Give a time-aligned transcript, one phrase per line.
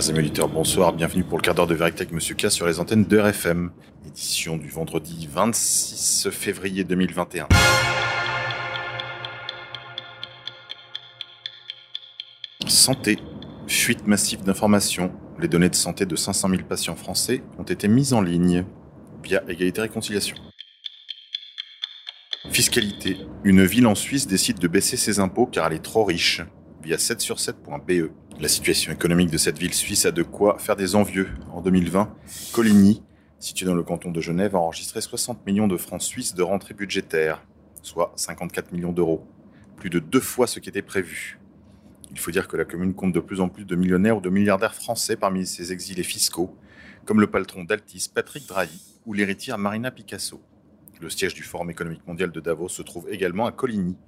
[0.00, 2.80] Chers auditeurs, bonsoir, bienvenue pour le quart d'heure de vérité avec Monsieur K sur les
[2.80, 3.70] antennes de RFM,
[4.06, 7.48] édition du vendredi 26 février 2021.
[12.66, 13.18] Santé.
[13.66, 15.12] Fuite massive d'informations.
[15.38, 18.64] Les données de santé de 500 000 patients français ont été mises en ligne
[19.22, 20.36] via Égalité Réconciliation.
[22.50, 23.18] Fiscalité.
[23.44, 26.40] Une ville en Suisse décide de baisser ses impôts car elle est trop riche
[26.82, 28.10] via 7sur7.be.
[28.40, 31.28] La situation économique de cette ville suisse a de quoi faire des envieux.
[31.52, 32.10] En 2020,
[32.54, 33.02] Coligny,
[33.38, 36.72] situé dans le canton de Genève, a enregistré 60 millions de francs suisses de rentrée
[36.72, 37.44] budgétaire,
[37.82, 39.26] soit 54 millions d'euros,
[39.76, 41.38] plus de deux fois ce qui était prévu.
[42.12, 44.30] Il faut dire que la commune compte de plus en plus de millionnaires ou de
[44.30, 46.56] milliardaires français parmi ses exilés fiscaux,
[47.04, 48.70] comme le patron d'Altis Patrick Drahi
[49.04, 50.40] ou l'héritière Marina Picasso.
[50.98, 53.98] Le siège du Forum économique mondial de Davos se trouve également à Coligny,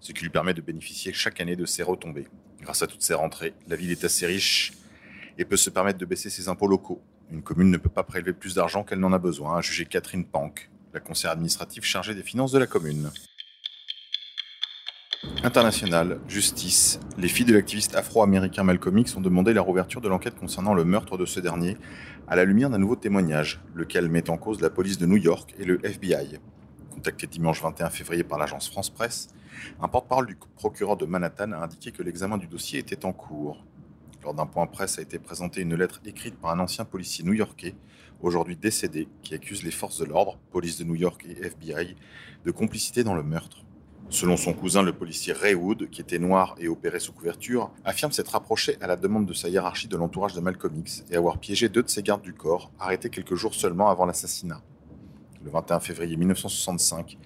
[0.00, 2.26] ce qui lui permet de bénéficier chaque année de ses retombées.
[2.66, 4.72] Grâce à toutes ces rentrées, la ville est assez riche
[5.38, 7.00] et peut se permettre de baisser ses impôts locaux.
[7.30, 10.24] Une commune ne peut pas prélever plus d'argent qu'elle n'en a besoin, a jugé Catherine
[10.24, 13.12] Pank, la conseillère administrative chargée des finances de la commune.
[15.44, 16.98] International, justice.
[17.16, 20.84] Les filles de l'activiste afro-américain Malcolm X ont demandé la rouverture de l'enquête concernant le
[20.84, 21.76] meurtre de ce dernier
[22.26, 25.54] à la lumière d'un nouveau témoignage, lequel met en cause la police de New York
[25.60, 26.40] et le FBI.
[26.96, 29.28] Contacté dimanche 21 février par l'agence France Presse,
[29.82, 33.62] un porte-parole du procureur de Manhattan a indiqué que l'examen du dossier était en cours.
[34.24, 37.74] Lors d'un point presse a été présentée une lettre écrite par un ancien policier new-yorkais,
[38.22, 41.96] aujourd'hui décédé, qui accuse les forces de l'ordre, police de New York et FBI,
[42.46, 43.66] de complicité dans le meurtre.
[44.08, 48.10] Selon son cousin, le policier Ray Wood, qui était noir et opéré sous couverture, affirme
[48.10, 51.36] s'être rapproché à la demande de sa hiérarchie de l'entourage de Malcolm X et avoir
[51.36, 54.62] piégé deux de ses gardes du corps, arrêtés quelques jours seulement avant l'assassinat.
[55.46, 57.16] Le 21 février 1965,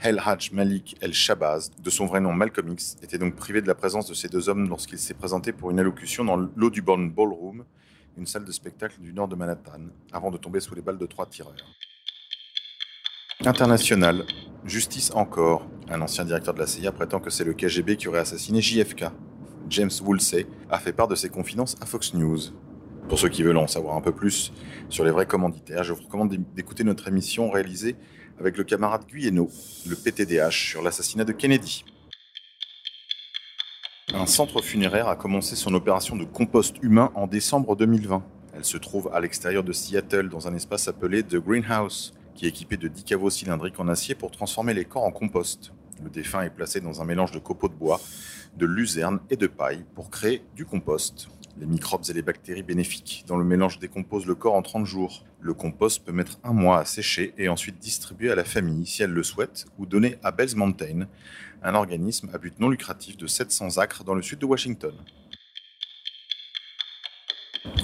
[0.00, 3.66] El Hajj Malik El Shabazz, de son vrai nom Malcolm X, était donc privé de
[3.66, 7.64] la présence de ces deux hommes lorsqu'il s'est présenté pour une allocution dans l'Audubon Ballroom,
[8.16, 9.80] une salle de spectacle du nord de Manhattan,
[10.12, 11.56] avant de tomber sous les balles de trois tireurs.
[13.44, 14.24] International.
[14.64, 15.66] Justice encore.
[15.88, 19.06] Un ancien directeur de la CIA prétend que c'est le KGB qui aurait assassiné JFK.
[19.68, 22.38] James Woolsey a fait part de ses confidences à Fox News.
[23.08, 24.52] Pour ceux qui veulent en savoir un peu plus
[24.88, 27.96] sur les vrais commanditaires, je vous recommande d'écouter notre émission réalisée
[28.40, 29.50] avec le camarade Guyeno,
[29.86, 31.84] le PTDH, sur l'assassinat de Kennedy.
[34.12, 38.22] Un centre funéraire a commencé son opération de compost humain en décembre 2020.
[38.54, 42.48] Elle se trouve à l'extérieur de Seattle, dans un espace appelé The Greenhouse, qui est
[42.48, 45.72] équipé de 10 caveaux cylindriques en acier pour transformer les corps en compost.
[46.02, 48.00] Le défunt est placé dans un mélange de copeaux de bois,
[48.56, 51.28] de luzerne et de paille pour créer du compost.
[51.56, 55.24] Les microbes et les bactéries bénéfiques dans le mélange décomposent le corps en 30 jours.
[55.40, 59.04] Le compost peut mettre un mois à sécher et ensuite distribuer à la famille si
[59.04, 61.06] elle le souhaite ou donner à Bells Mountain,
[61.62, 64.94] un organisme à but non lucratif de 700 acres dans le sud de Washington.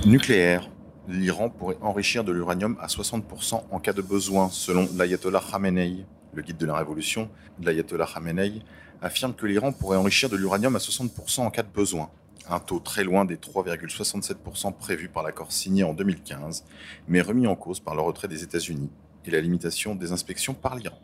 [0.04, 0.68] Nucléaire.
[1.08, 6.04] L'Iran pourrait enrichir de l'uranium à 60% en cas de besoin, selon l'ayatollah Khamenei.
[6.32, 8.62] Le guide de la révolution, l'ayatollah Khamenei,
[9.00, 12.10] affirme que l'Iran pourrait enrichir de l'uranium à 60% en cas de besoin
[12.48, 16.64] un taux très loin des 3,67% prévus par l'accord signé en 2015,
[17.08, 18.90] mais remis en cause par le retrait des États-Unis
[19.24, 20.98] et la limitation des inspections par l'Iran.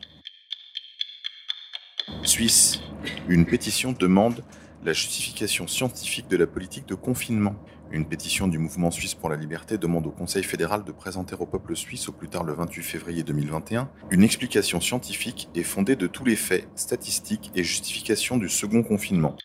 [2.23, 2.79] Suisse,
[3.27, 4.43] une pétition demande
[4.83, 7.55] la justification scientifique de la politique de confinement.
[7.91, 11.45] Une pétition du mouvement suisse pour la liberté demande au Conseil fédéral de présenter au
[11.45, 16.07] peuple suisse au plus tard le 28 février 2021 une explication scientifique et fondée de
[16.07, 19.35] tous les faits, statistiques et justifications du second confinement.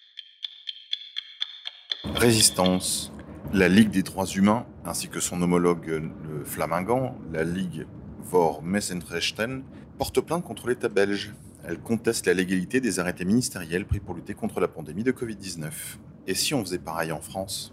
[2.05, 3.13] Résistance.
[3.53, 5.87] La Ligue des droits humains, ainsi que son homologue
[6.29, 7.87] le flamingant, la Ligue
[8.21, 9.63] vor Messenrechten,
[9.99, 11.33] porte plainte contre l'État belge.
[11.65, 15.71] Elle conteste la légalité des arrêtés ministériels pris pour lutter contre la pandémie de Covid-19.
[16.27, 17.73] Et si on faisait pareil en France?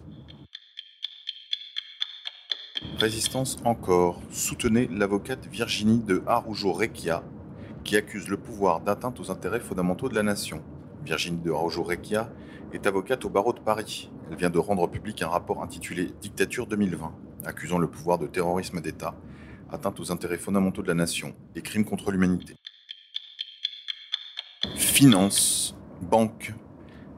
[3.00, 4.22] Résistance encore.
[4.30, 7.24] Soutenez l'avocate Virginie de Aroujo-Recchia,
[7.84, 10.62] qui accuse le pouvoir d'atteinte aux intérêts fondamentaux de la nation.
[11.04, 12.30] Virginie de Aroujo-Recchia
[12.74, 14.12] est avocate au barreau de Paris.
[14.30, 17.12] Elle vient de rendre public un rapport intitulé Dictature 2020,
[17.46, 19.16] accusant le pouvoir de terrorisme d'État,
[19.72, 22.56] atteinte aux intérêts fondamentaux de la nation et crimes contre l'humanité.
[24.76, 26.54] Finance, banque,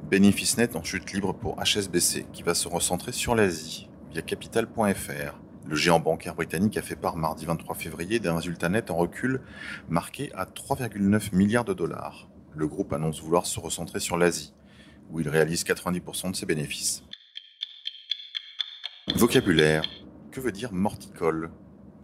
[0.09, 5.39] bénéfice net en chute libre pour HSBC qui va se recentrer sur l'Asie via capital.fr.
[5.67, 9.41] Le géant bancaire britannique a fait part mardi 23 février d'un résultat net en recul
[9.89, 12.29] marqué à 3,9 milliards de dollars.
[12.55, 14.53] Le groupe annonce vouloir se recentrer sur l'Asie,
[15.11, 17.03] où il réalise 90% de ses bénéfices.
[19.15, 19.83] Vocabulaire.
[20.31, 21.51] Que veut dire morticole?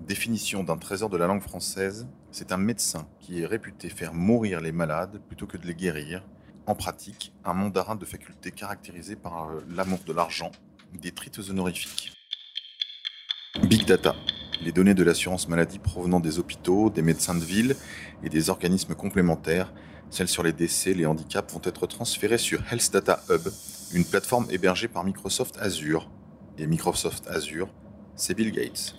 [0.02, 4.62] Définition d'un trésor de la langue française, c'est un médecin qui est réputé faire mourir
[4.62, 6.24] les malades plutôt que de les guérir.
[6.66, 10.52] En pratique, un mandarin de faculté caractérisé par euh, l'amour de l'argent,
[10.94, 12.14] des trites honorifiques.
[13.88, 14.16] data.
[14.62, 17.76] Les données de l'assurance maladie provenant des hôpitaux, des médecins de ville
[18.24, 19.72] et des organismes complémentaires,
[20.10, 23.42] celles sur les décès, les handicaps, vont être transférées sur Health Data Hub,
[23.94, 26.10] une plateforme hébergée par Microsoft Azure.
[26.58, 27.70] Et Microsoft Azure,
[28.16, 28.96] c'est Bill Gates.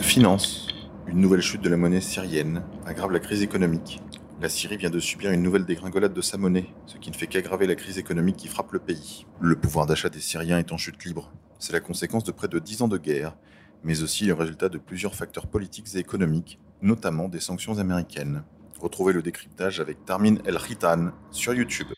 [0.00, 0.68] Finance.
[1.06, 4.00] Une nouvelle chute de la monnaie syrienne aggrave la crise économique.
[4.40, 7.26] La Syrie vient de subir une nouvelle dégringolade de sa monnaie, ce qui ne fait
[7.26, 9.26] qu'aggraver la crise économique qui frappe le pays.
[9.40, 11.32] Le pouvoir d'achat des Syriens est en chute libre.
[11.58, 13.36] C'est la conséquence de près de 10 ans de guerre,
[13.82, 18.44] mais aussi le résultat de plusieurs facteurs politiques et économiques, notamment des sanctions américaines.
[18.80, 21.88] Retrouvez le décryptage avec Tarmin El Khitan sur YouTube.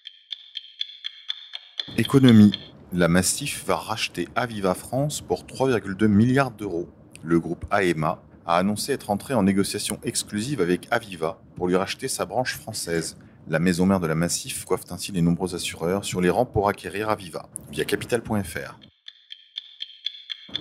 [1.98, 2.52] Économie.
[2.92, 6.88] La Massif va racheter Aviva France pour 3,2 milliards d'euros.
[7.22, 12.08] Le groupe AEMA a annoncé être entré en négociation exclusive avec Aviva pour lui racheter
[12.08, 13.16] sa branche française.
[13.46, 16.68] La maison mère de la Massif coiffe ainsi les nombreux assureurs sur les rangs pour
[16.68, 18.78] acquérir Aviva via capital.fr.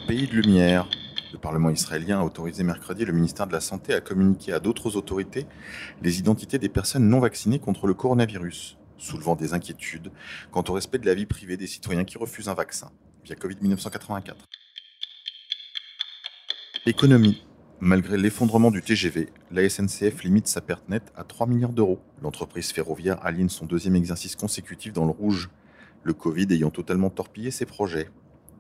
[0.08, 0.88] Pays de lumière.
[1.32, 4.96] Le Parlement israélien a autorisé mercredi le ministère de la Santé à communiquer à d'autres
[4.96, 5.46] autorités
[6.02, 10.12] les identités des personnes non vaccinées contre le coronavirus, soulevant des inquiétudes
[10.52, 12.92] quant au respect de la vie privée des citoyens qui refusent un vaccin,
[13.24, 14.34] via Covid-1984.
[16.88, 17.46] Économie.
[17.82, 22.02] Malgré l'effondrement du TGV, la SNCF limite sa perte nette à 3 milliards d'euros.
[22.22, 25.50] L'entreprise ferroviaire aligne son deuxième exercice consécutif dans le rouge,
[26.04, 28.10] le Covid ayant totalement torpillé ses projets.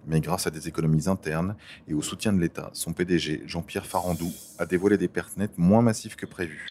[0.09, 1.55] Mais grâce à des économies internes
[1.87, 5.83] et au soutien de l'État, son PDG, Jean-Pierre Farandou, a dévoilé des pertes nettes moins
[5.83, 6.65] massives que prévu.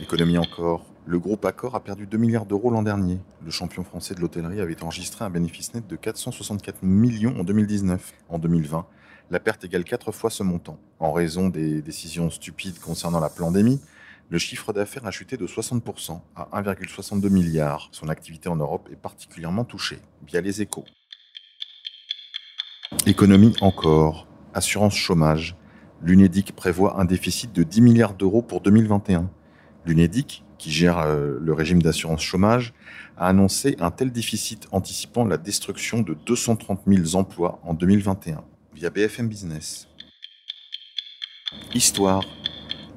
[0.00, 0.84] Économie encore.
[1.06, 3.20] Le groupe Accor a perdu 2 milliards d'euros l'an dernier.
[3.44, 8.12] Le champion français de l'hôtellerie avait enregistré un bénéfice net de 464 millions en 2019.
[8.28, 8.84] En 2020,
[9.30, 10.80] la perte égale 4 fois ce montant.
[10.98, 13.80] En raison des décisions stupides concernant la pandémie,
[14.30, 17.88] le chiffre d'affaires a chuté de 60% à 1,62 milliard.
[17.92, 20.84] Son activité en Europe est particulièrement touchée, via les échos.
[23.06, 24.26] Économie encore.
[24.54, 25.56] Assurance chômage.
[26.02, 29.30] L'UNEDIC prévoit un déficit de 10 milliards d'euros pour 2021.
[29.84, 32.72] L'UNEDIC, qui gère euh, le régime d'assurance chômage,
[33.16, 38.42] a annoncé un tel déficit anticipant la destruction de 230 000 emplois en 2021
[38.74, 39.88] via BFM Business.
[41.74, 42.22] Histoire.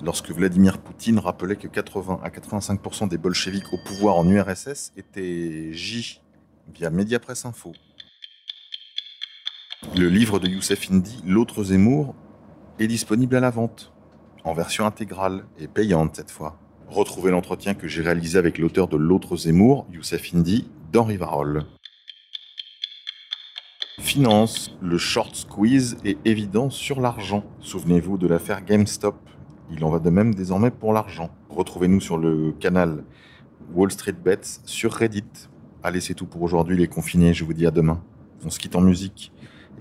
[0.04, 5.74] Lorsque Vladimir Poutine rappelait que 80 à 85% des bolcheviks au pouvoir en URSS étaient
[5.74, 6.22] J
[6.74, 7.74] via Mediapresse Info.
[9.96, 12.14] Le livre de Youssef Indy, L'autre Zemmour,
[12.78, 13.94] est disponible à la vente,
[14.44, 16.60] en version intégrale et payante cette fois.
[16.88, 21.66] Retrouvez l'entretien que j'ai réalisé avec l'auteur de L'autre Zemmour, Youssef Indy, dans Rivarol.
[24.00, 27.44] Finance, le short squeeze est évident sur l'argent.
[27.62, 29.16] Souvenez-vous de l'affaire GameStop.
[29.72, 31.32] Il en va de même désormais pour l'argent.
[31.50, 33.04] Retrouvez-nous sur le canal
[33.74, 35.50] Wall Street Bets sur Reddit.
[35.82, 38.04] Allez, c'est tout pour aujourd'hui les confinés, je vous dis à demain.
[38.46, 39.32] On se quitte en musique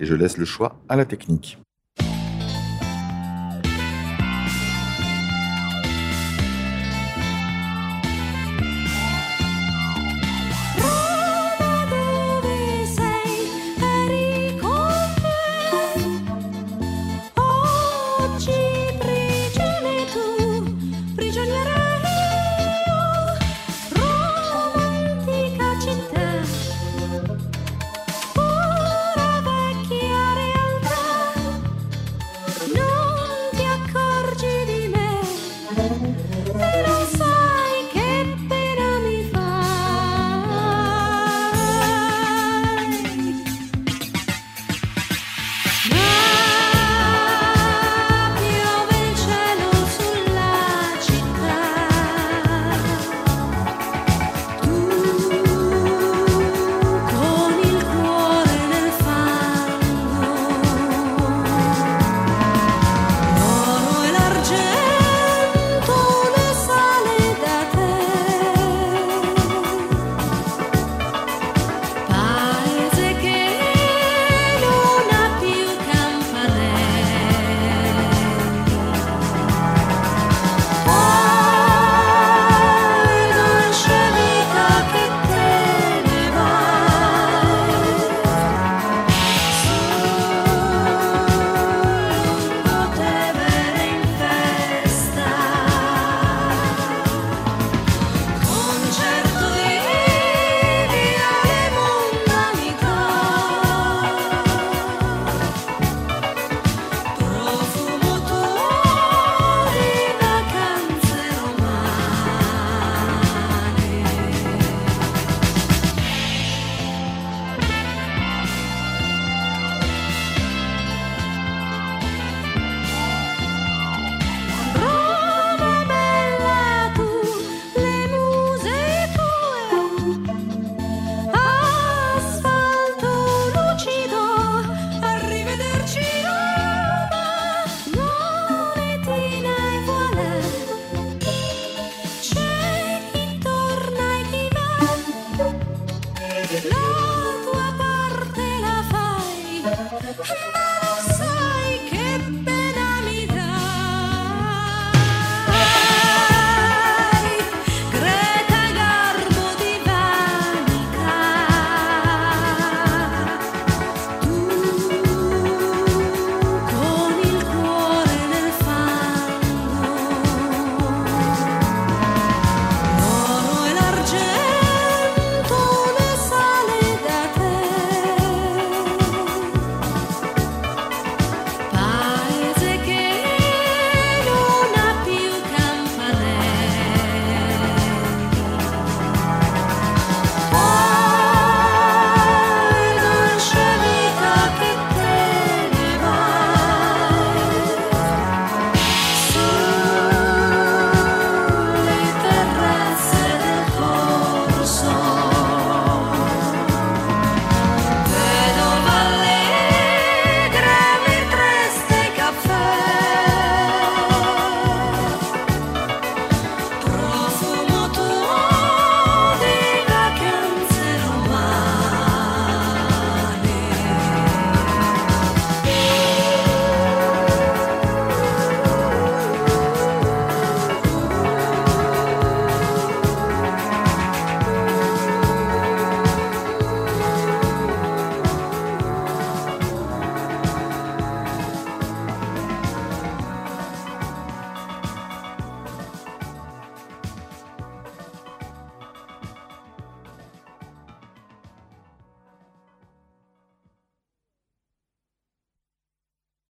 [0.01, 1.59] et je laisse le choix à la technique.